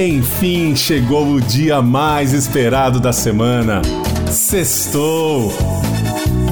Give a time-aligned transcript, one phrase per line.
[0.00, 3.82] Enfim, chegou o dia mais esperado da semana.
[4.30, 5.52] Sextou!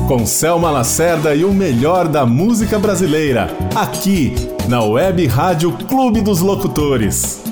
[0.08, 4.34] Com Selma Lacerda e o melhor da música brasileira, aqui
[4.68, 7.45] na Web Rádio Clube dos Locutores.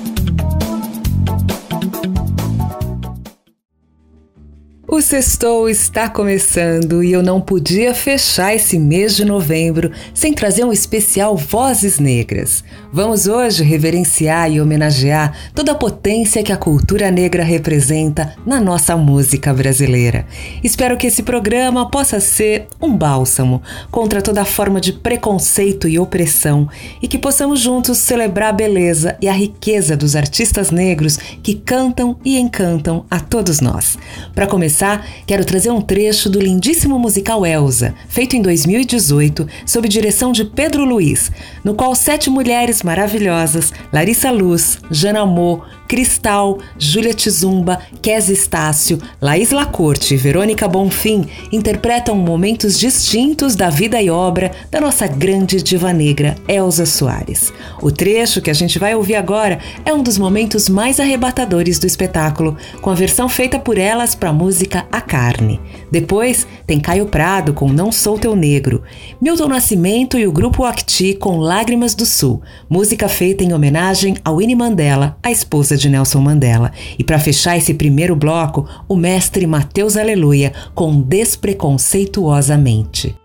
[5.05, 10.73] Sextou está começando e eu não podia fechar esse mês de novembro sem trazer um
[10.73, 12.63] especial Vozes Negras.
[12.91, 18.97] Vamos hoje reverenciar e homenagear toda a potência que a cultura negra representa na nossa
[18.97, 20.25] música brasileira.
[20.63, 23.61] Espero que esse programa possa ser um bálsamo
[23.91, 26.67] contra toda forma de preconceito e opressão
[26.99, 32.17] e que possamos juntos celebrar a beleza e a riqueza dos artistas negros que cantam
[32.25, 33.99] e encantam a todos nós.
[34.33, 34.94] Para começar,
[35.25, 40.85] quero trazer um trecho do lindíssimo musical Elsa, feito em 2018, sob direção de Pedro
[40.85, 41.31] Luiz,
[41.63, 49.51] no qual sete mulheres maravilhosas, Larissa Luz, Jana Amor, Cristal, Júlia Tizumba, Kes Estácio, Laís
[49.51, 55.93] Lacorte e Verônica Bonfim interpretam momentos distintos da vida e obra da nossa grande diva
[55.93, 57.53] negra, Elza Soares.
[57.81, 61.87] O trecho que a gente vai ouvir agora é um dos momentos mais arrebatadores do
[61.87, 65.59] espetáculo, com a versão feita por elas para a música A Carne.
[65.91, 68.83] Depois tem Caio Prado com Não Sou Teu Negro,
[69.21, 74.31] Milton Nascimento e o grupo Acti com Lágrimas do Sul, música feita em homenagem a
[74.31, 76.71] Winnie Mandela, a esposa de Nelson Mandela.
[76.97, 83.15] E para fechar esse primeiro bloco, o mestre Mateus Aleluia com Despreconceituosamente.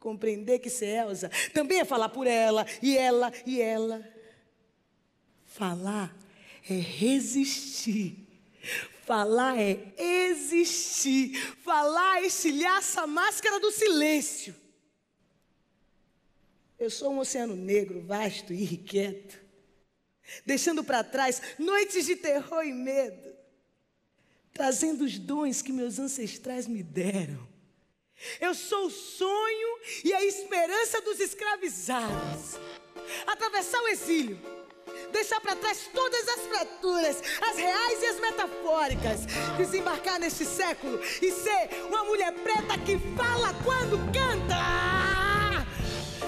[0.00, 4.00] Compreender que ser Elza também é falar por ela, e ela, e ela.
[5.44, 6.17] Falar
[6.68, 8.26] é resistir.
[9.04, 11.34] Falar é existir.
[11.64, 14.54] Falar é estilhaça a máscara do silêncio.
[16.78, 19.36] Eu sou um oceano negro, vasto e irrequieto,
[20.46, 23.34] deixando para trás noites de terror e medo,
[24.52, 27.48] trazendo os dons que meus ancestrais me deram.
[28.40, 32.58] Eu sou o sonho e a esperança dos escravizados.
[33.26, 34.38] Atravessar o exílio,
[35.12, 39.26] deixar para trás todas as fraturas, as reais e as metafóricas,
[39.56, 45.66] desembarcar neste século e ser uma mulher preta que fala quando canta.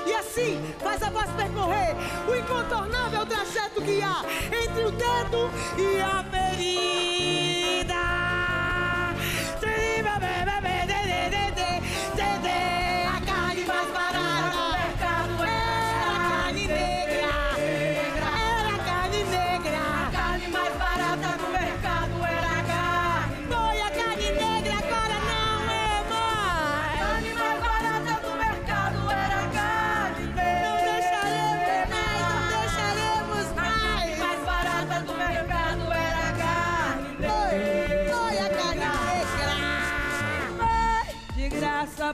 [0.07, 1.95] E assim faz a voz percorrer
[2.29, 7.60] o incontornável trajeto que há entre o dedo e a ferida.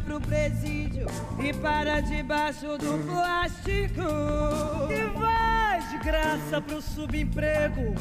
[0.01, 1.07] Pro presídio
[1.43, 4.03] e para debaixo do plástico.
[4.91, 7.95] E vai de graça pro subemprego,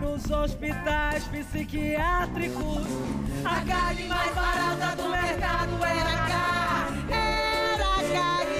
[0.00, 2.86] nos hospitais psiquiátricos.
[3.44, 8.59] A carne mais barata do mercado era carne, era carne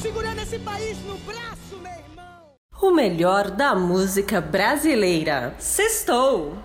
[0.00, 2.54] segurando esse país no braço, meu irmão.
[2.80, 5.54] O melhor da música brasileira.
[5.58, 6.56] Sextou!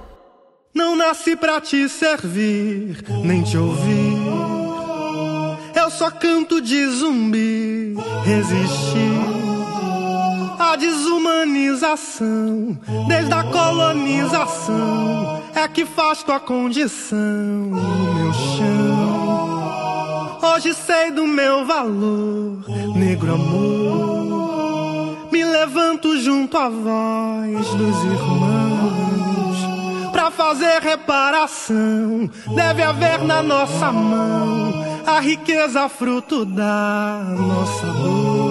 [0.73, 4.15] Não nasci pra te servir, nem te ouvir.
[5.75, 9.35] Eu só canto de zumbi, resistir.
[10.57, 18.74] A desumanização, desde a colonização, é que faz tua condição no meu chão.
[20.53, 22.63] Hoje sei do meu valor,
[22.95, 25.27] negro amor.
[25.31, 29.57] Me levanto junto à voz dos irmãos.
[30.11, 34.71] Pra fazer reparação, deve haver na nossa mão
[35.05, 38.44] a riqueza fruto da nossa dor.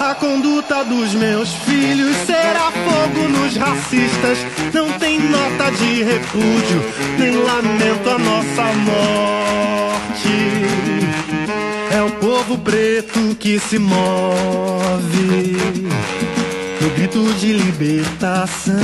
[0.00, 4.38] A conduta dos meus filhos será fogo nos racistas.
[4.72, 6.84] Não tem nota de repúdio,
[7.18, 10.28] nem lamento a nossa morte.
[11.90, 15.56] É o povo preto que se move
[16.80, 18.74] no grito de libertação.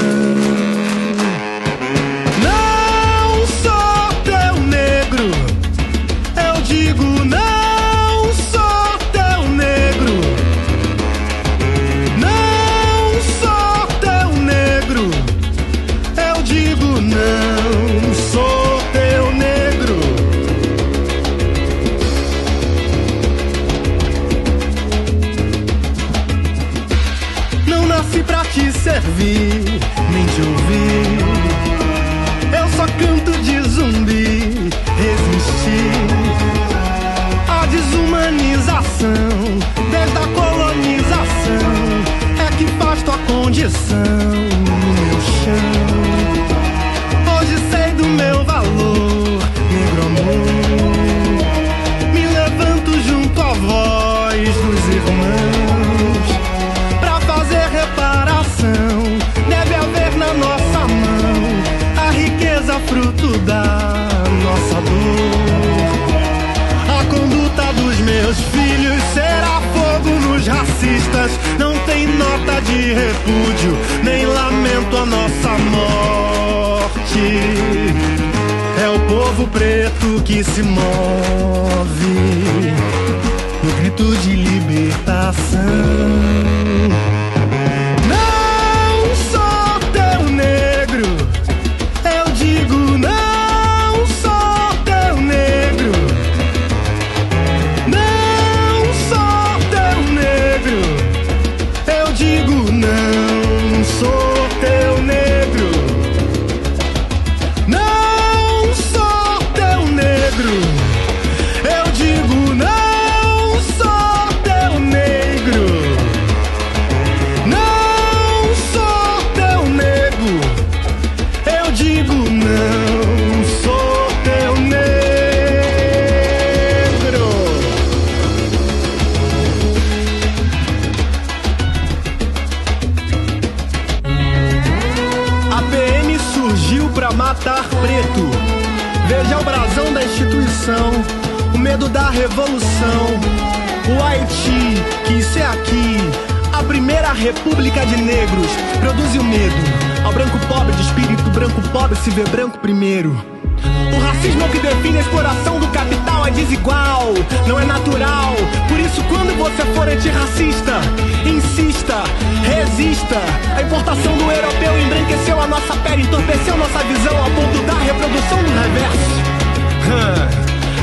[152.14, 153.10] Se vê branco primeiro.
[153.10, 157.12] O racismo que define a exploração do capital é desigual,
[157.48, 158.34] não é natural.
[158.68, 160.80] Por isso, quando você for antirracista,
[161.26, 162.04] insista,
[162.44, 163.20] resista.
[163.56, 168.38] A importação do europeu embranqueceu a nossa pele, entorpeceu nossa visão ao ponto da reprodução
[168.38, 169.24] do reverso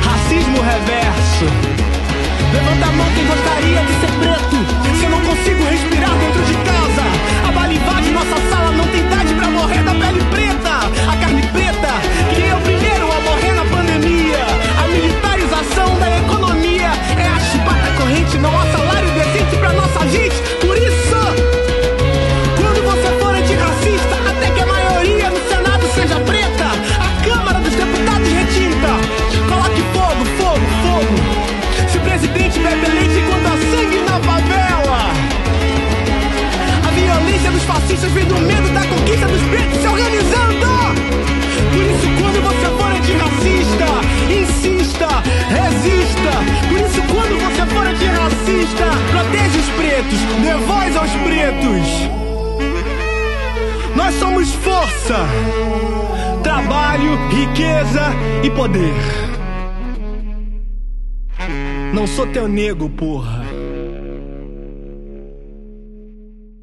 [0.03, 1.45] racismo reverso.
[2.53, 4.97] Levanta a mão quem gostaria de ser preto.
[4.97, 7.03] Se eu não consigo respirar dentro de casa,
[7.47, 10.70] a bala invade nossa sala, não tem idade pra morrer da pele preta.
[20.11, 20.60] Pra
[61.93, 63.45] Não sou teu nego, porra.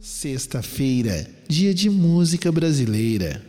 [0.00, 3.42] Sexta-feira, dia de música brasileira.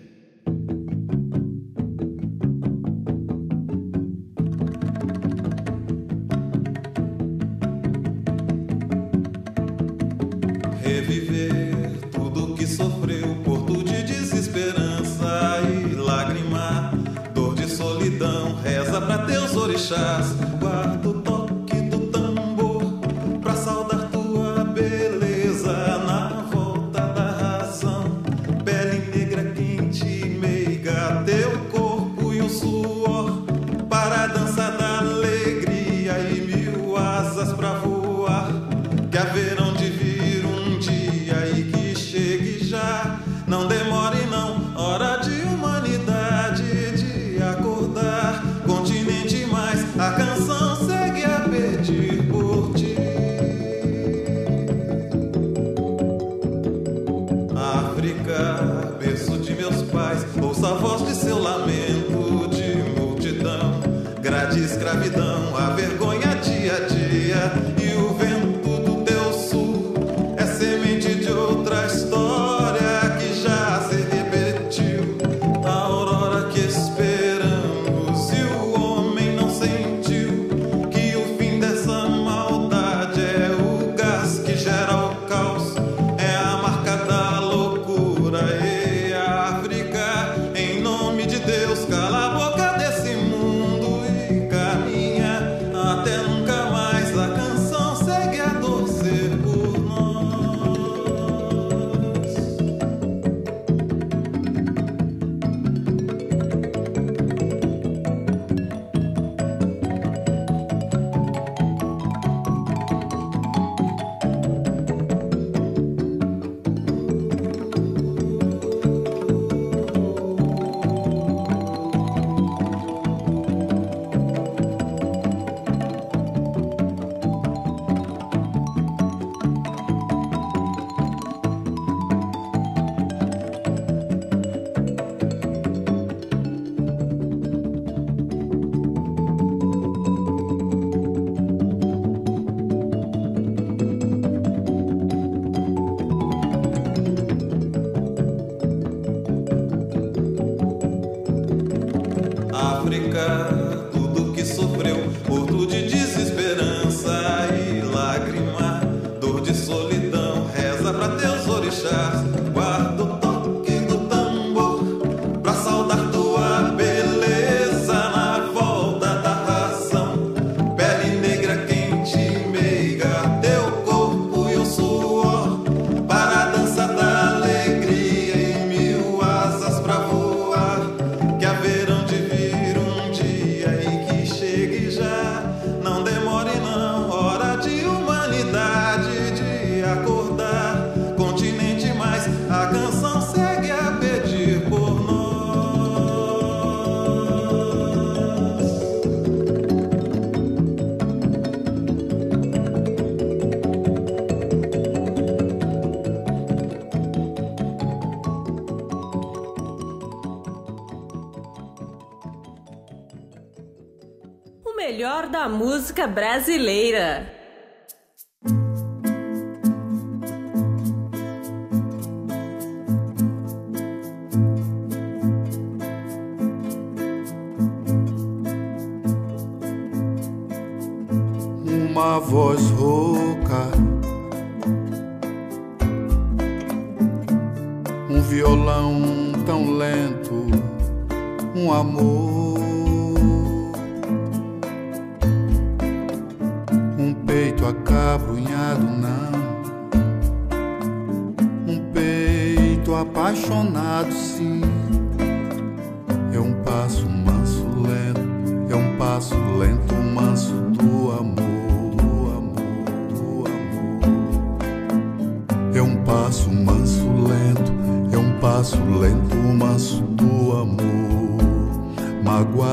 [216.00, 217.39] Música brasileira.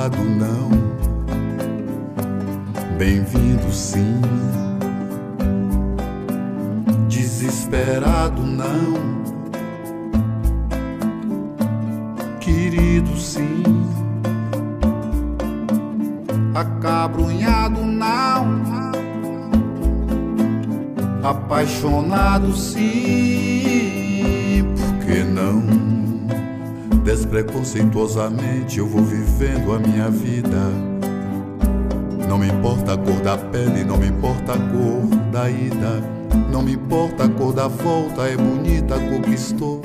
[0.09, 0.71] Não
[2.97, 4.21] Bem-vindo, sim.
[7.09, 8.95] Desesperado, não.
[12.39, 13.65] Querido, sim.
[16.55, 18.63] Acabrunhado, não.
[21.25, 23.16] Apaixonado, sim.
[27.37, 30.57] Despreconceituosamente eu vou vivendo a minha vida
[32.27, 36.03] não me importa a cor da pele, não me importa a cor da ida.
[36.51, 39.81] Não me importa a cor da volta, é bonita a cor estou.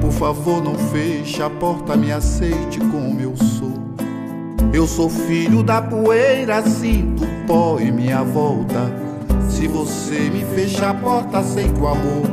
[0.00, 3.74] Por favor, não feche a porta, me aceite como eu sou.
[4.72, 8.90] Eu sou filho da poeira, sinto pó em minha volta.
[9.48, 12.26] Se você me fecha a porta, sei que o amor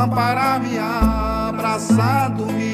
[0.00, 2.73] amparar-me, abraçado-me,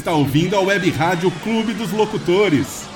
[0.00, 2.88] está ouvindo a Web Rádio Clube dos Locutores.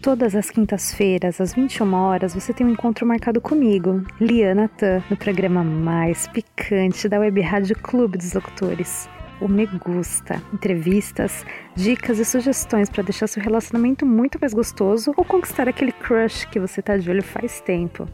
[0.00, 5.18] Todas as quintas-feiras, às 21 horas, você tem um encontro marcado comigo, Liana Tan, no
[5.18, 9.06] programa mais picante da Web Rádio Clube dos Locutores.
[9.38, 10.42] O Me Gusta.
[10.50, 16.46] Entrevistas, dicas e sugestões para deixar seu relacionamento muito mais gostoso ou conquistar aquele crush
[16.46, 18.08] que você tá de olho faz tempo.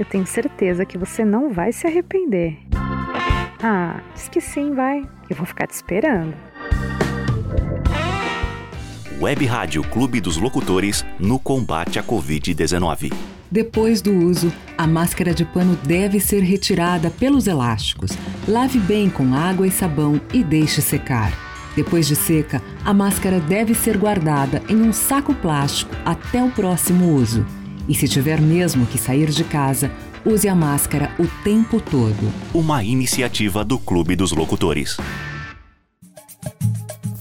[0.00, 2.58] Eu tenho certeza que você não vai se arrepender.
[3.62, 5.06] Ah, diz que sim, vai.
[5.28, 6.34] Eu vou ficar te esperando.
[9.20, 13.12] Web Rádio Clube dos Locutores no combate à Covid-19.
[13.50, 18.10] Depois do uso, a máscara de pano deve ser retirada pelos elásticos.
[18.48, 21.32] Lave bem com água e sabão e deixe secar.
[21.76, 27.14] Depois de seca, a máscara deve ser guardada em um saco plástico até o próximo
[27.14, 27.46] uso.
[27.88, 29.90] E se tiver mesmo que sair de casa,
[30.24, 32.32] use a máscara o tempo todo.
[32.52, 34.96] Uma iniciativa do Clube dos Locutores.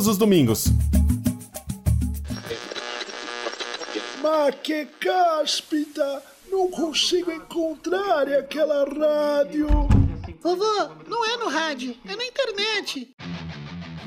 [0.00, 0.72] todos os domingos.
[4.22, 6.22] Mas que cáspita!
[6.50, 9.68] Não consigo encontrar aquela rádio.
[10.42, 13.10] Vovô, não é no rádio, é na internet.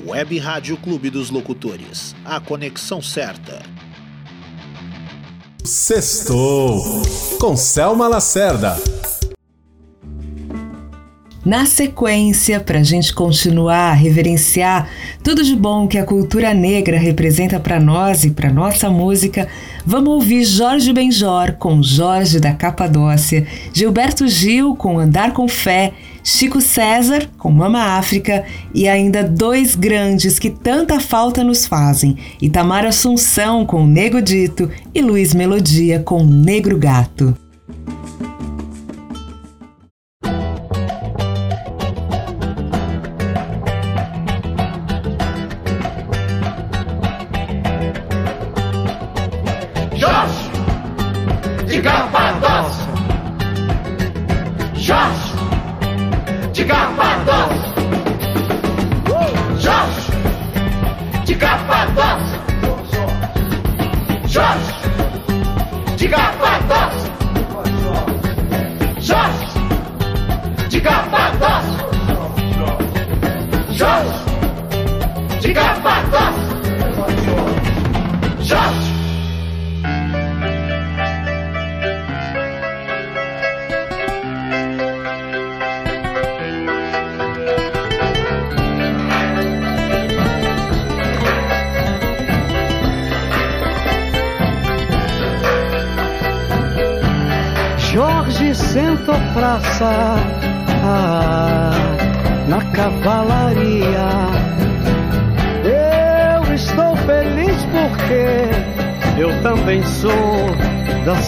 [0.05, 2.15] Web Rádio Clube dos Locutores.
[2.25, 3.61] A conexão certa.
[5.63, 6.83] Sextou
[7.39, 8.75] com Selma Lacerda.
[11.45, 14.87] Na sequência, para a gente continuar a reverenciar
[15.21, 19.49] tudo de bom que a cultura negra representa para nós e para nossa música,
[19.85, 25.91] vamos ouvir Jorge Benjor com Jorge da Capadócia, Gilberto Gil com Andar com Fé,
[26.23, 32.85] Chico César com Mama África e ainda dois grandes que tanta falta nos fazem, Itamar
[32.85, 37.42] Assunção com Nego Dito e Luiz Melodia com Negro Gato.
[51.83, 52.52] Gabadão!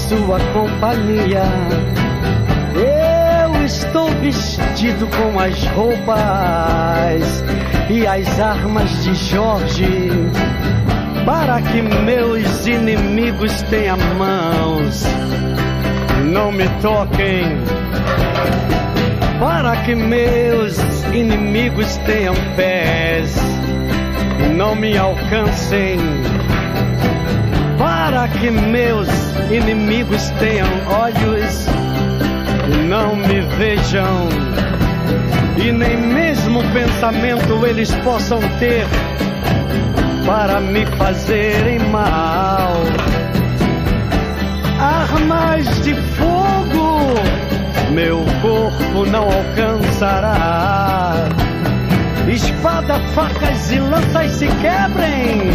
[0.07, 1.43] Sua companhia.
[2.75, 7.43] Eu estou vestido com as roupas
[7.89, 10.09] e as armas de Jorge,
[11.25, 15.03] para que meus inimigos tenham mãos,
[16.31, 17.64] não me toquem.
[19.39, 20.77] Para que meus
[21.13, 23.35] inimigos tenham pés,
[24.55, 25.99] não me alcancem
[27.77, 29.07] para que meus
[29.51, 31.67] inimigos tenham olhos
[32.73, 34.27] e não me vejam,
[35.57, 38.85] e nem mesmo pensamento eles possam ter
[40.25, 42.73] para me fazerem mal.
[44.79, 46.34] Armas de fogo,
[47.95, 51.13] meu corpo não alcançará.
[52.27, 55.53] Espada, facas e lanças se quebrem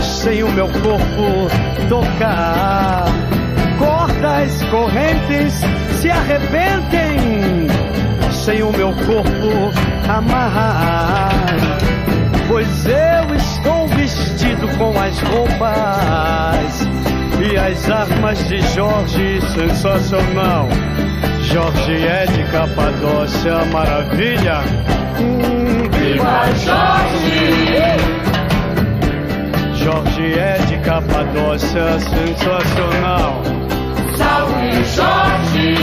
[0.00, 1.50] sem o meu corpo
[1.90, 3.04] tocar.
[3.78, 5.60] Cordas, correntes
[6.00, 7.66] se arrebentem
[8.32, 9.70] sem o meu corpo
[10.08, 11.30] amarrar.
[12.48, 16.88] Pois eu estou vestido com as roupas
[17.42, 20.66] e as armas de Jorge, sensacional.
[21.52, 24.62] Jorge é de Capadócia, maravilha.
[25.20, 27.96] Hum, viva Jorge!
[29.76, 33.42] Jorge é de Capadócia, sensacional.
[34.16, 35.74] Salve Jorge!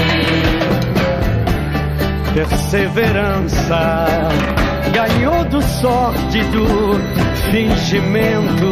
[2.33, 3.95] Perseverança
[4.93, 6.65] ganhou do sórdido
[7.51, 8.71] fingimento.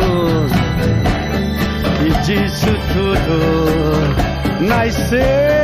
[2.06, 5.61] E disso tudo nasceu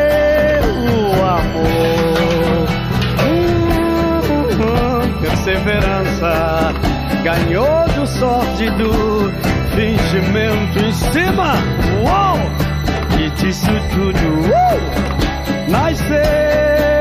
[1.24, 2.68] amor.
[3.26, 6.74] Hum, perseverança
[7.24, 9.34] ganhou do sórdido
[9.76, 11.54] fingimento em cima,
[12.04, 12.40] uou!
[13.20, 15.72] E disso tudo, uh!
[15.72, 16.97] nasceu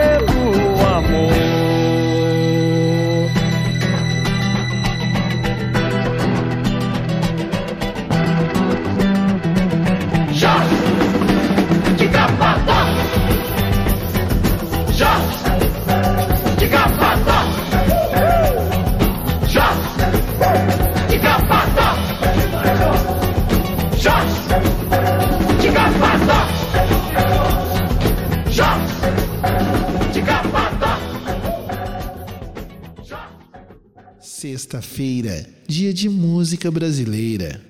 [34.56, 37.60] Sexta-feira, dia de música brasileira.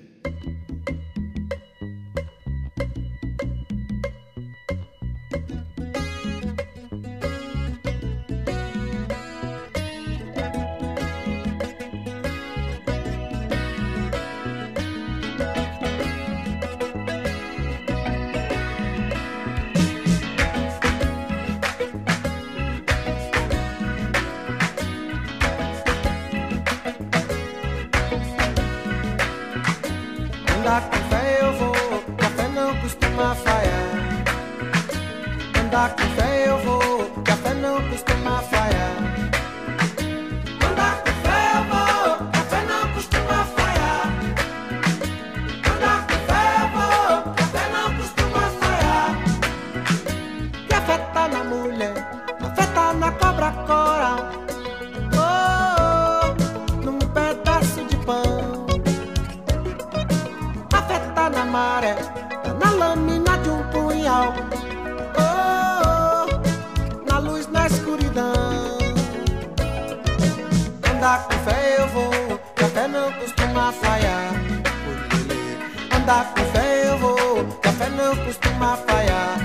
[77.97, 79.39] Não costuma falhar.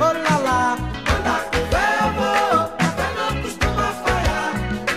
[0.00, 0.78] Oh lá lá,
[1.14, 2.56] andar com fé eu vou,
[3.18, 4.52] não costuma falhar.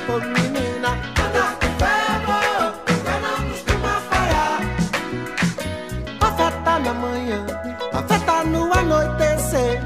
[0.08, 0.92] Oh menina,
[1.26, 2.64] andar com fé eu vou,
[3.22, 4.60] não costuma falhar.
[6.22, 7.46] A fé tá na manhã,
[7.92, 9.82] a fé tá no anoitecer.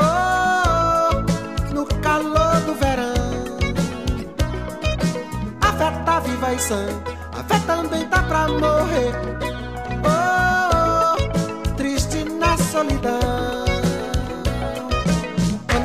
[0.00, 3.14] Oh, no calor do verão.
[5.60, 6.86] A fé tá viva e sã,
[7.38, 9.37] a fé também tá pra morrer.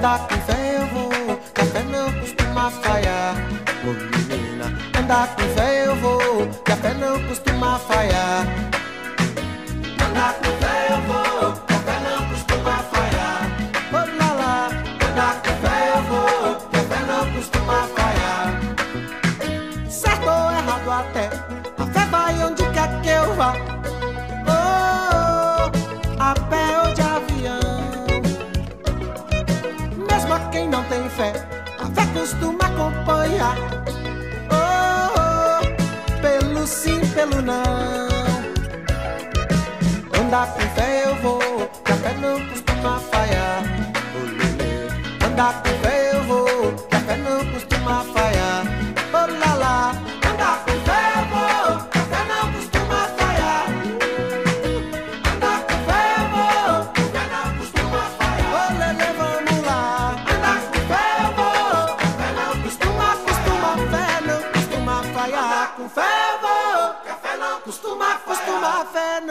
[0.03, 0.62] Andar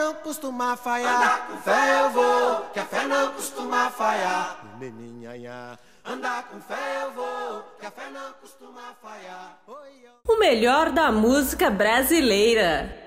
[0.03, 1.15] não costuma falhar.
[1.15, 4.59] Andar com fé eu vou, que a fé não costuma falhar.
[6.05, 9.57] Andar com fé eu vou, que a fé não costuma falhar.
[10.27, 13.01] O melhor da música brasileira.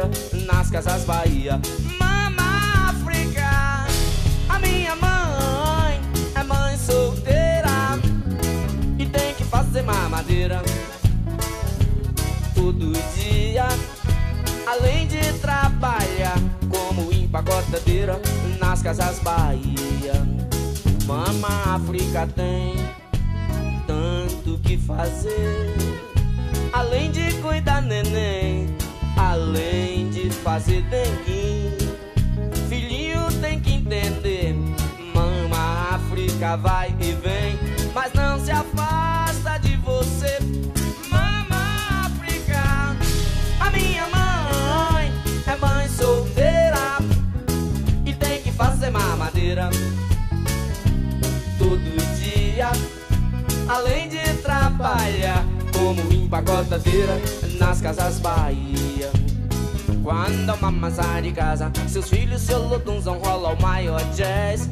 [0.00, 0.10] Empacotadeira
[0.46, 1.60] nas casas Bahia.
[1.98, 3.86] Mama África,
[4.48, 6.00] a minha mãe
[6.34, 7.98] é mãe solteira
[8.98, 10.62] e tem que fazer mamadeira
[12.54, 13.66] todo dia.
[14.66, 18.20] Além de trabalhar como empacotadeira
[18.58, 20.14] nas casas Bahia.
[21.06, 22.76] Mama África tem
[23.86, 25.74] tanto que fazer.
[26.72, 28.39] Além de cuidar neném,
[29.30, 31.70] além de fazer dengue.
[32.68, 34.54] Filhinho tem que entender.
[35.14, 37.56] Mama África vai e vem,
[37.94, 40.38] mas não se afasta de você.
[41.08, 42.96] Mama África,
[43.60, 45.12] a minha mãe
[45.46, 46.98] é mãe solteira
[48.04, 49.70] e tem que fazer mamadeira
[51.56, 52.70] todo dia.
[53.68, 55.39] Além de trabalhar
[55.80, 57.18] como empacotadeira
[57.58, 59.10] nas casas Bahia.
[60.02, 64.68] Quando a mama sai de casa, seus filhos, seu lotunzão rola o maior jazz.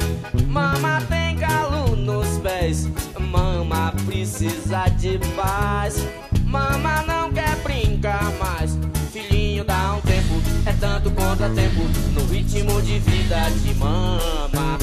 [0.46, 6.06] Mama tem galo nos pés, mama precisa de paz.
[6.44, 8.78] Mama não quer brincar mais,
[9.12, 11.82] filhinho dá um tempo, é tanto contratempo
[12.14, 14.78] no ritmo de vida de mama.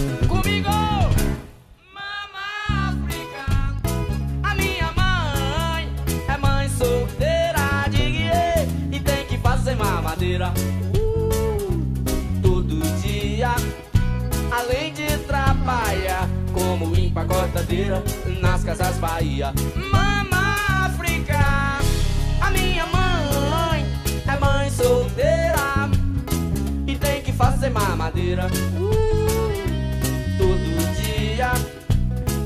[17.15, 18.03] pacotadeira
[18.41, 19.53] nas casas Bahia.
[19.89, 21.39] Mama África,
[22.41, 23.85] a minha mãe
[24.27, 25.89] é mãe solteira
[26.85, 31.53] e tem que fazer mamadeira uh, todo dia,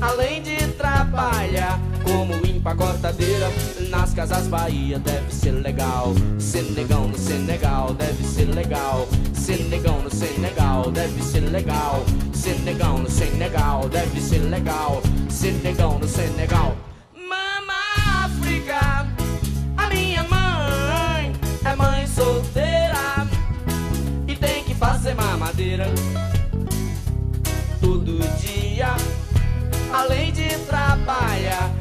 [0.00, 3.50] além de trabalhar como pagodeira
[3.88, 6.12] nas casas Bahia deve ser legal.
[6.38, 9.08] Senegão no Senegal deve ser legal.
[9.34, 12.04] Senegão no Senegal deve ser legal.
[12.32, 15.02] Senegão no Senegal deve ser legal.
[15.28, 16.76] Senegão no Senegal.
[17.14, 19.06] Mama África,
[19.76, 21.32] a minha mãe
[21.64, 23.26] é mãe solteira
[24.28, 25.86] e tem que fazer mamadeira
[27.80, 28.94] todo dia.
[29.92, 31.79] Além de trabalhar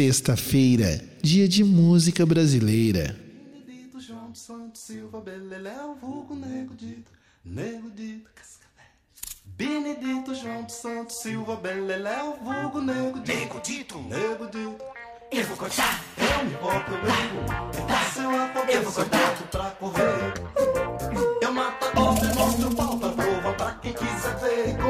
[0.00, 3.14] Sexta-feira, dia de música brasileira.
[3.66, 7.12] Benedito João dos Santos Silva Beleléu, vulgo nego dito,
[7.44, 8.30] nego dito.
[9.44, 14.82] Benedito João dos Santos Silva Beleléu, vulgo nego dito, nego dito, nego dito.
[15.30, 19.70] Eu vou cortar, eu me boto, eu brigo, é seu apoio, eu vou cortar pra
[19.72, 20.32] correr.
[21.42, 23.19] Eu mato a e mostro o pau pra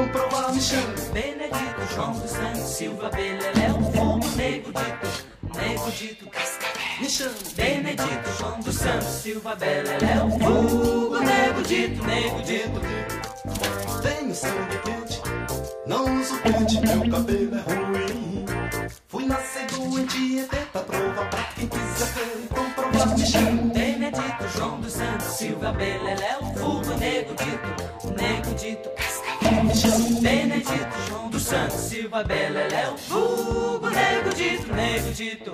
[0.01, 0.93] comprovar, me chama.
[1.13, 6.81] Benedito João dos Santos Silva Beleléu, fogo nego dito, nego dito cascavel.
[6.99, 7.35] Me chama.
[7.55, 12.81] Benedito João dos Santos Silva Beleléu, fogo nego dito, nego dito.
[14.01, 15.21] Tenho sangue quente,
[15.85, 18.45] não uso pente, meu cabelo é ruim.
[19.07, 23.73] Fui nascer doente e tenta prova pra quem quiser ver e comprovar, me chama.
[23.73, 29.10] Benedito João dos Santos Silva Beleléu, fogo nego dito, nego dito cascavel.
[29.63, 30.21] Me chama.
[30.21, 35.53] Benedito João dos Santos Silva Beleléu, fogo nego dito, nego dito.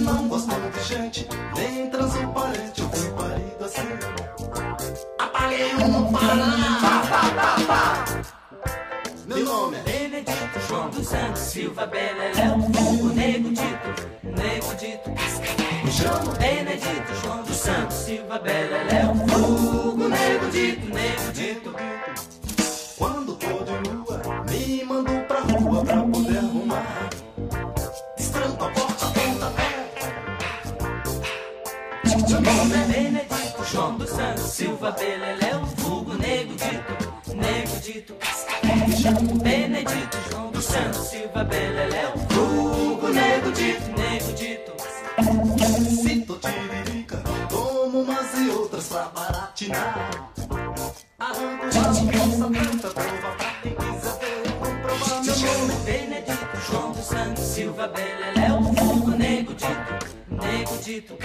[0.00, 3.88] Não gosto de gente, nem transparente, eu fui parido assim.
[5.18, 8.04] Apaguei um no Paraná, pá, pá, pá, pá.
[9.26, 15.10] Meu nome é Benedito João dos Santos Silva Beleléu, fogo nego dito, nego dito.
[15.84, 16.32] Me chama.
[16.34, 21.13] Benedito João dos Santos Silva Beleléu, fogo nego dito, nego
[34.84, 39.38] Santos Silva Beleléu, fogo nego dito, nego dito cascavel.
[39.42, 44.72] Benedito João dos Santos Silva Beleléu, fogo nego dito, nego dito.
[46.02, 47.16] Sinto tiririca,
[47.48, 50.30] tomo umas e outras pra baratinar.
[51.18, 55.24] Arranco as calças, tenta prova pra quem quiser ver comprovar.
[55.24, 61.16] Meu nome é Benedito João dos Santos Silva Beleléu, fogo nego dito, nego dito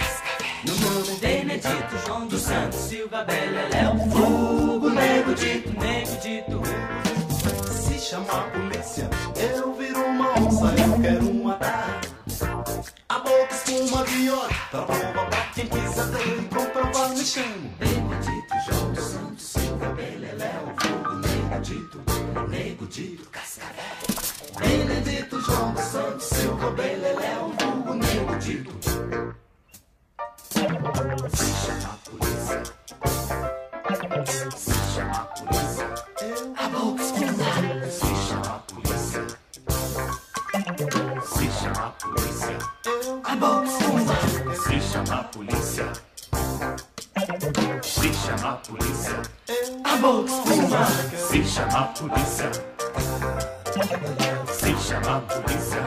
[1.70, 6.62] Benedito João dos Santos Silva Beleléu, fogo nego dito, nego dito.
[7.72, 12.00] Se chamar a polícia, eu viro uma onça, eu quero matar.
[13.08, 14.30] A boca espuma de
[14.70, 17.49] pra prova pra quem quiser ver e comprovar, me chamo.
[50.10, 50.86] A boca espuma.
[51.16, 52.50] Se chama a polícia,
[54.52, 55.82] se chama a polícia,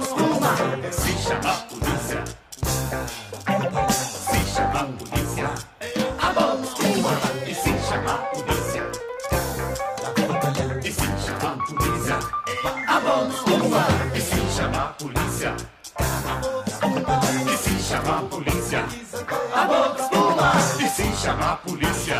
[0.00, 0.56] espuma.
[0.90, 2.24] Se chama a polícia.
[3.88, 5.48] Se chama a polícia,
[6.62, 7.14] espuma.
[7.46, 8.84] E se chama a polícia,
[10.82, 12.18] e se chama a polícia,
[12.74, 13.38] espuma.
[14.14, 15.54] E se chama a polícia,
[17.46, 18.82] e se chama a polícia,
[20.02, 20.48] espuma.
[20.80, 22.18] E se chama a polícia,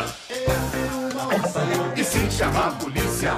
[2.45, 3.37] se chama a polícia,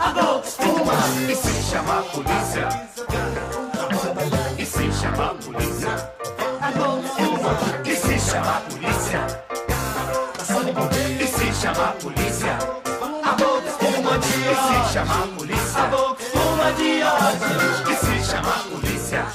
[0.00, 0.94] a boca espuma.
[1.28, 2.68] E se chama a polícia,
[4.58, 6.10] e se chama a polícia.
[6.62, 7.52] A boca espuma.
[7.84, 9.26] E se chama a polícia?
[11.20, 12.58] E se chama a polícia?
[13.22, 14.50] A boca espuma de ódio.
[14.50, 15.82] E se chama a polícia?
[15.82, 17.92] A boca espuma de ódio.
[17.92, 19.26] E se chama a polícia?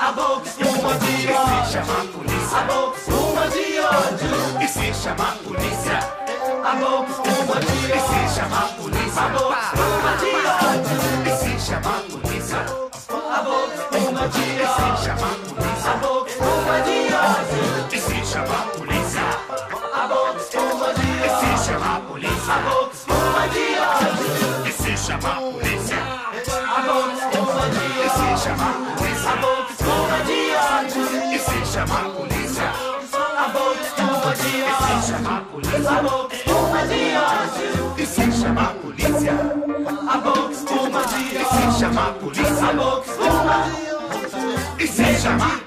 [0.00, 1.54] A boca espuma de ódio.
[1.54, 2.58] E se chama a polícia?
[2.58, 2.62] A
[2.98, 4.34] espuma de ódio.
[4.60, 6.19] E se chama a polícia?
[6.70, 7.96] A boca espuma de ódio.
[7.96, 10.98] E se chamar polícia, a boca espuma de ódio.
[11.26, 14.60] E se chamar polícia, a boca espuma de ódio.
[14.60, 17.64] E se chamar polícia, a boca espuma de ódio.
[17.90, 19.26] E se chamar polícia,
[19.92, 21.40] a boca espuma de ódio.
[21.40, 24.14] E se chamar polícia, a boca espuma de ódio.
[24.60, 25.36] E se chamar
[25.70, 26.00] polícia,
[26.66, 28.14] a boca espuma de ódio.
[28.14, 30.40] E se chamar polícia, a boca espuma de
[30.86, 31.02] ódio.
[31.30, 32.68] E se chamar polícia,
[33.38, 34.50] a boca espuma de.
[34.60, 36.39] E se chamar polícia,
[36.86, 38.02] de.
[38.02, 39.32] E se chamar polícia,
[40.08, 41.36] a boca espuma de.
[41.36, 43.64] E se chamar polícia, a boca espuma
[44.78, 44.84] de.
[44.84, 45.60] E se chamar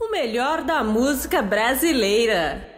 [0.00, 2.71] O melhor da música brasileira.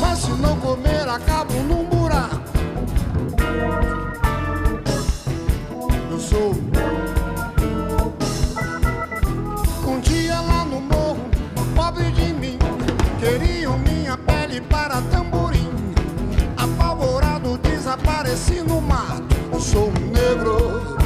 [0.00, 2.40] Mas se não comer, acabo num buraco.
[6.10, 6.54] Eu sou
[9.86, 11.20] um dia lá no morro,
[11.76, 12.58] pobre de mim,
[13.20, 15.70] queriam minha pele para tamborim.
[16.56, 19.22] Apavorado, desapareci no mato.
[19.52, 20.97] Eu sou um negro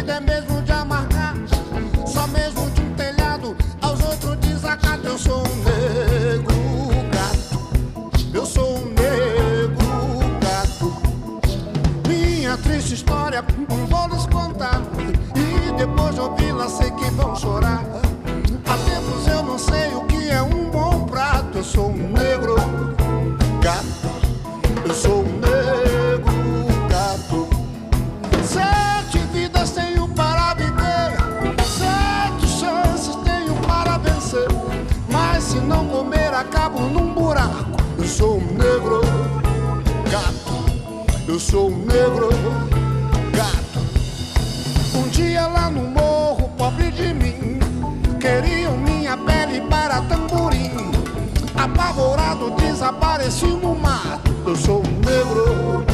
[0.00, 1.34] vida é mesmo de amargar.
[2.06, 5.06] Só mesmo de um telhado aos outros desacato.
[5.06, 6.54] Eu sou um negro
[7.12, 8.10] gato.
[8.32, 11.02] Eu sou um negro gato.
[12.08, 14.80] Minha triste história vou lhes contar.
[15.36, 17.99] E depois de ouvi-la sei que vão chorar.
[45.20, 47.58] Dia lá no morro, pobre de mim,
[48.18, 50.70] queriam minha pele para tamborim.
[51.54, 54.34] Apavorado, desapareci no mato.
[54.46, 55.89] Eu sou um negro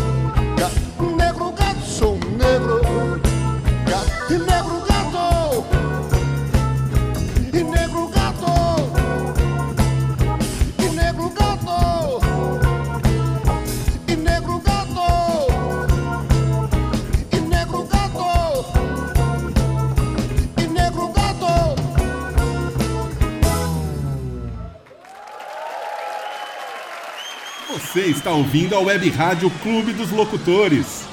[27.97, 31.07] Você está ouvindo a Web Rádio Clube dos Locutores.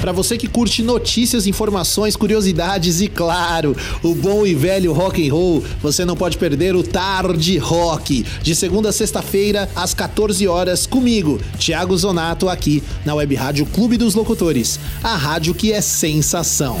[0.00, 5.30] Para você que curte notícias, informações, curiosidades e claro, o bom e velho rock and
[5.30, 10.86] roll, você não pode perder o Tarde Rock, de segunda a sexta-feira às 14 horas
[10.86, 16.80] comigo, Thiago Zonato aqui na Web Rádio Clube dos Locutores, a rádio que é sensação.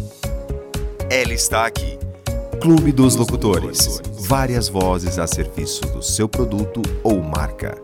[1.13, 1.99] Ela está aqui.
[2.61, 4.01] Clube dos Locutores.
[4.17, 7.77] Várias vozes a serviço do seu produto ou marca.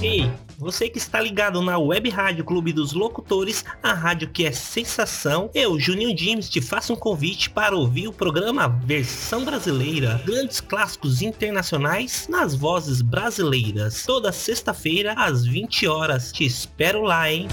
[0.00, 4.52] Ei, você que está ligado na Web Rádio Clube dos Locutores, a rádio que é
[4.52, 10.62] sensação, eu, Juninho James, te faço um convite para ouvir o programa Versão Brasileira, grandes
[10.62, 16.32] clássicos internacionais nas vozes brasileiras, toda sexta-feira às 20 horas.
[16.32, 17.48] Te espero lá, hein?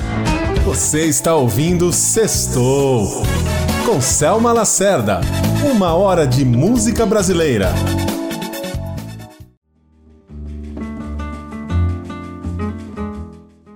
[0.65, 3.23] Você está ouvindo Sextou
[3.85, 5.19] com Selma Lacerda.
[5.69, 7.73] Uma hora de música brasileira.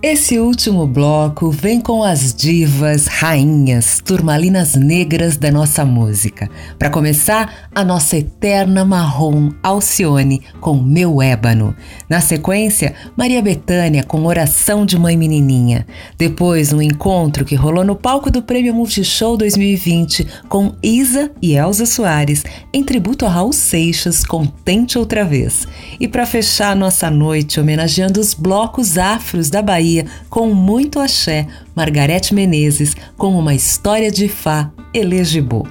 [0.10, 6.50] Esse último bloco vem com as divas, rainhas, turmalinas negras da nossa música.
[6.80, 11.76] Para começar, a nossa eterna marrom Alcione com Meu Ébano.
[12.10, 15.86] Na sequência, Maria Bethânia com Oração de Mãe Menininha.
[16.18, 21.86] Depois, um encontro que rolou no palco do Prêmio Multishow 2020 com Isa e Elza
[21.86, 25.68] Soares, em tributo a Raul Seixas com Tente Outra Vez.
[26.00, 29.97] E para fechar nossa noite homenageando os blocos afros da Bahia
[30.30, 35.68] com muito axé, Margarete Menezes com uma história de Fá, Elegibo.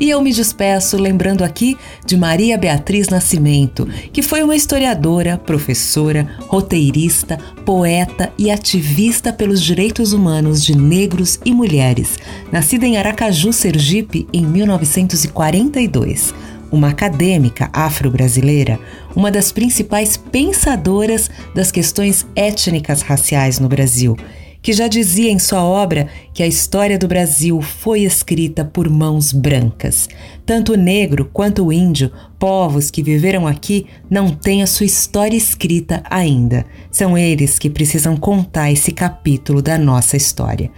[0.00, 1.76] E eu me despeço lembrando aqui
[2.06, 10.14] de Maria Beatriz Nascimento, que foi uma historiadora, professora, roteirista, poeta e ativista pelos direitos
[10.14, 12.18] humanos de negros e mulheres,
[12.50, 16.32] nascida em Aracaju, Sergipe, em 1942
[16.70, 18.78] uma acadêmica afro-brasileira,
[19.14, 24.16] uma das principais pensadoras das questões étnicas raciais no Brasil,
[24.62, 29.32] que já dizia em sua obra que a história do Brasil foi escrita por mãos
[29.32, 30.08] brancas.
[30.46, 35.36] Tanto o negro quanto o índio, povos que viveram aqui, não têm a sua história
[35.36, 36.64] escrita ainda.
[36.90, 40.70] São eles que precisam contar esse capítulo da nossa história.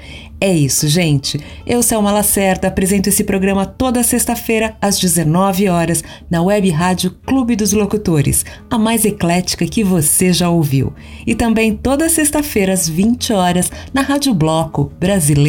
[0.44, 1.38] É isso, gente.
[1.64, 7.54] Eu, Selma Lacerda, apresento esse programa toda sexta-feira, às 19 horas, na web rádio Clube
[7.54, 10.92] dos Locutores, a mais eclética que você já ouviu.
[11.24, 14.90] E também toda sexta-feira, às 20 horas, na Rádio Bloco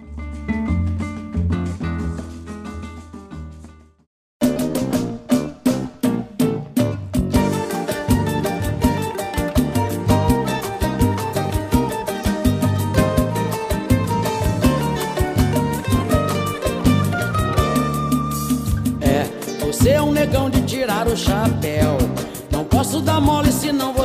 [19.62, 21.59] Você é um negão de tirar o chapéu.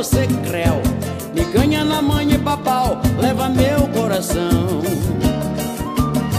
[0.05, 0.81] Você creu.
[1.33, 4.81] Me ganha na manha e papau, leva meu coração.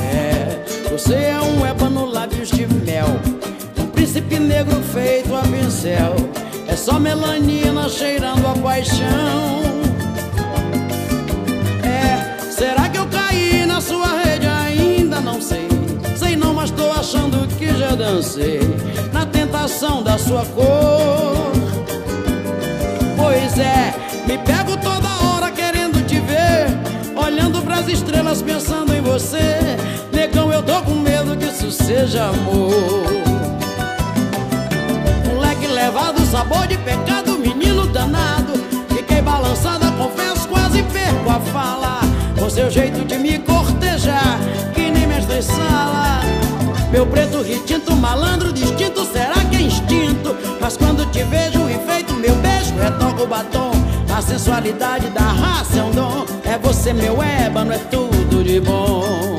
[0.00, 3.08] É, você é um ébano lábios de mel.
[3.76, 6.14] Um príncipe negro feito a pincel.
[6.68, 9.62] É só melanina cheirando a paixão.
[11.82, 14.46] É, será que eu caí na sua rede?
[14.46, 15.66] Ainda não sei.
[16.16, 18.60] Sei não, mas tô achando que já dancei
[19.12, 21.45] na tentação da sua cor.
[23.58, 23.94] É,
[24.26, 26.66] me pego toda hora querendo te ver,
[27.16, 29.78] olhando pras estrelas pensando em você.
[30.12, 33.06] Negão, eu tô com medo que isso seja amor.
[35.26, 38.52] Moleque levado, sabor de pecado, menino danado.
[38.90, 42.00] Fiquei balançada, confesso, quase perco a fala.
[42.38, 44.38] Com seu jeito de me cortejar,
[44.74, 46.20] que nem mestre sala.
[46.92, 50.36] Meu preto retinto, malandro distinto, será que é instinto?
[50.60, 52.05] Mas quando te vejo enfeito
[52.76, 53.72] retoca o batom.
[54.14, 56.24] A sensualidade da raça é um dom.
[56.44, 59.35] É você, meu ébano, é tudo de bom.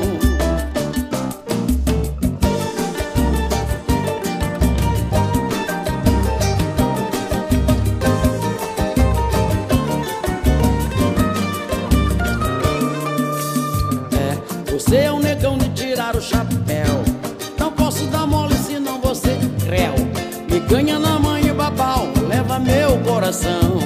[23.28, 23.78] Coração.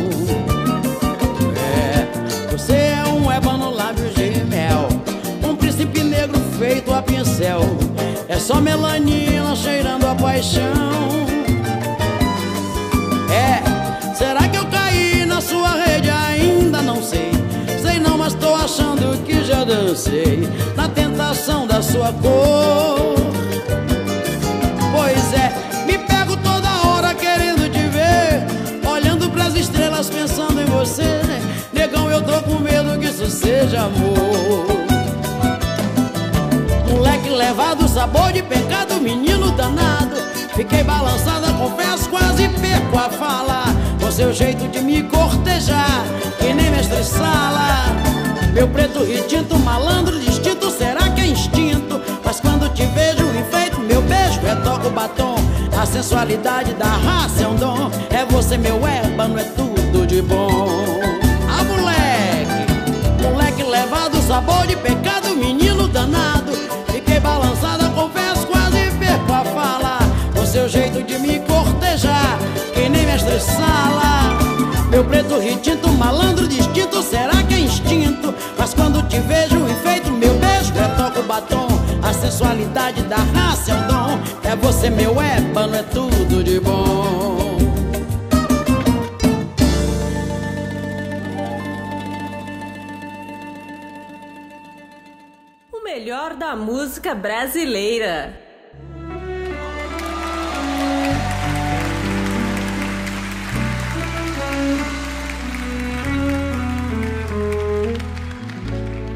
[1.59, 4.89] É, você é um ébano lábios de mel.
[5.43, 7.63] Um príncipe negro feito a pincel.
[8.29, 10.63] É só melanina cheirando a paixão.
[13.33, 16.09] É, será que eu caí na sua rede?
[16.09, 17.33] Ainda não sei.
[17.83, 23.12] Sei não, mas tô achando que já dancei na tentação da sua cor.
[33.83, 34.67] Amor.
[36.89, 40.17] Moleque levado, sabor de pecado, menino danado.
[40.55, 43.65] Fiquei balançada, confesso, quase perco a fala.
[44.01, 46.05] Com seu jeito de me cortejar,
[46.39, 47.87] que nem mestre sala.
[48.53, 52.01] Meu preto retinto, malandro distinto, será que é instinto?
[52.25, 55.37] Mas quando te vejo enfeito, meu beijo retoca o batom.
[55.81, 57.91] A sensualidade da raça é um dom.
[58.11, 61.02] É você, meu ébano, é tudo de bom.
[64.23, 66.53] Sabor de pecado, menino danado.
[66.93, 69.99] Fiquei balançada, confesso, quase perco a fala.
[70.35, 72.39] Com seu jeito de me cortejar,
[72.73, 74.39] que nem mestre sala.
[74.91, 78.35] Meu preto retinto, malandro distinto, será que é instinto?
[78.59, 81.69] Mas quando te vejo enfeito, meu beijo retoca o batom.
[82.03, 84.19] A sensualidade da raça é um dom.
[84.45, 87.42] É você, meu ébano, é tudo de bom.
[96.13, 98.39] Melhor da música brasileira.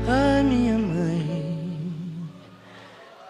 [0.09, 1.61] Ah, minha mãe,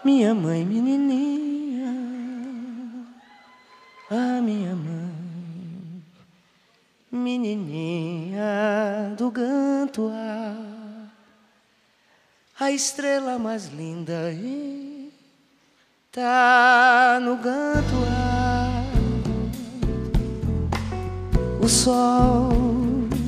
[0.05, 1.93] minha mãe menininha.
[4.09, 6.03] Ah, minha mãe,
[7.11, 8.45] menininha
[9.17, 10.76] do Gantoá.
[12.59, 15.13] A estrela mais linda aí
[16.11, 18.81] tá no Gantoá.
[21.61, 22.49] O sol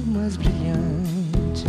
[0.08, 1.68] mais brilhante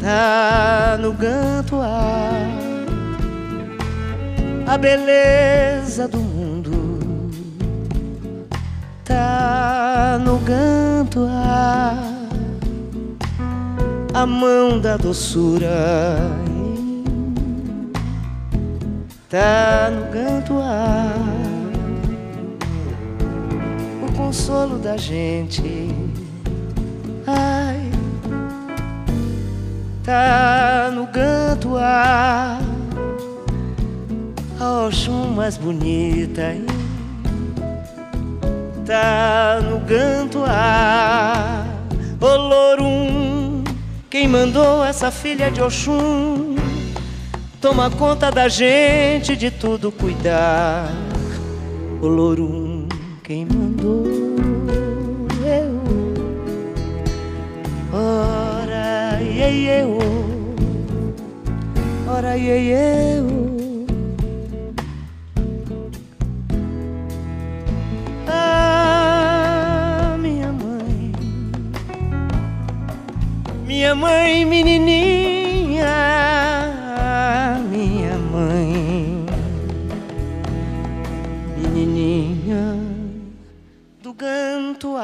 [0.00, 2.32] tá no Gantoá.
[4.66, 7.30] A beleza do mundo
[9.04, 12.09] tá no Gantoá.
[14.12, 15.68] A mão da doçura
[19.28, 21.12] tá no Gantoá.
[24.02, 25.88] O consolo da gente,
[27.26, 27.90] ai,
[30.02, 32.58] tá no Gantoá.
[34.58, 36.66] A Oxum mais bonita hein?
[38.90, 41.64] tá no Gantoá.
[42.20, 43.19] Olorum,
[44.10, 46.56] quem mandou essa filha de Oxum?
[47.60, 50.90] Toma conta da gente, de tudo cuidar.
[52.02, 52.88] Olorum,
[53.22, 54.04] quem mandou?
[55.46, 55.80] Eu.
[57.92, 60.00] Ora, iê, ô.
[62.10, 63.49] Ora, iê, iê,
[73.80, 75.86] minha mãe menininha,
[77.70, 79.24] minha mãe,
[81.56, 82.76] menininha
[84.02, 85.00] do Gantoá.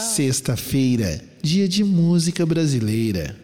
[0.00, 3.43] Sexta-feira, dia de música brasileira.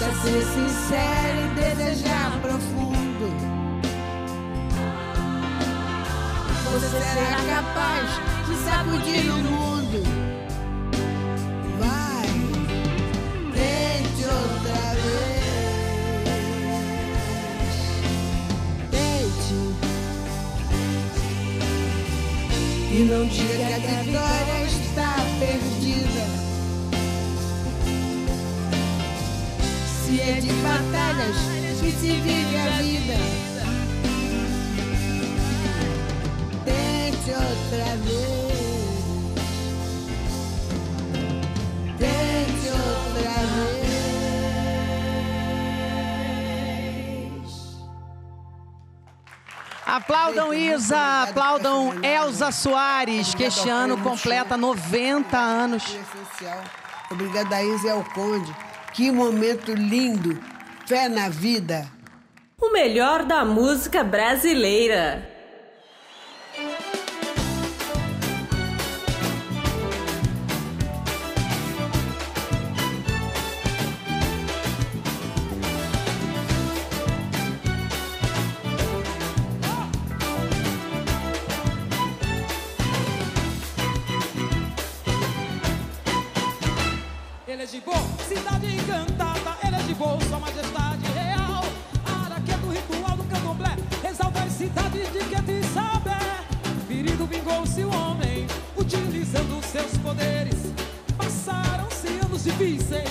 [0.00, 3.26] Basta ser sincero e desejar profundo.
[6.72, 8.08] Você será capaz
[8.46, 10.00] de sacudir o mundo.
[11.78, 12.30] Vai,
[13.52, 15.44] tente outra vez.
[18.90, 19.58] Tente.
[22.90, 25.69] E não diga que a vitória está perdida.
[30.20, 31.36] de batalhas,
[31.80, 33.14] que se vive a vida.
[36.64, 38.50] Tente outra vez.
[41.98, 43.90] Tente outra vez.
[49.86, 55.96] Aplaudam Isa, aplaudam Elza Soares, que este ano completa 90 anos.
[57.10, 60.38] Obrigada, Isa é e ao Conde que momento lindo!
[60.86, 61.86] Fé na vida!
[62.60, 65.29] O melhor da música brasileira.
[102.60, 103.09] difíciles.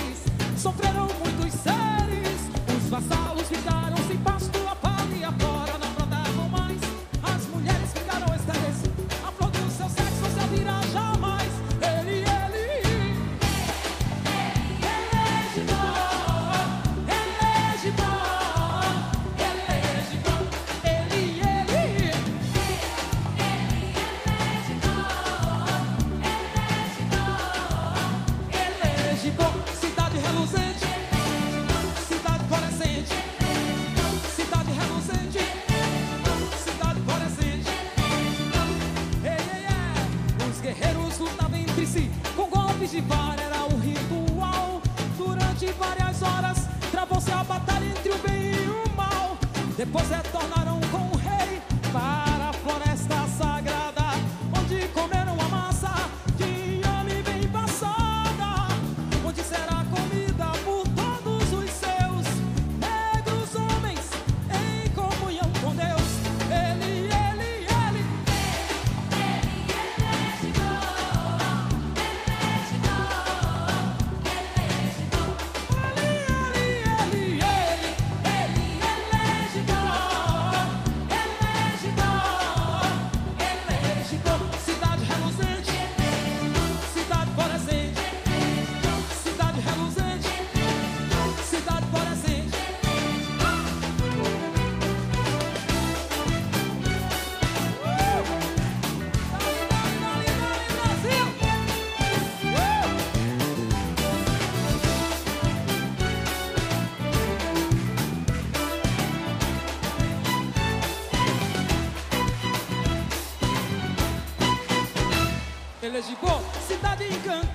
[116.66, 117.49] cidade encantada.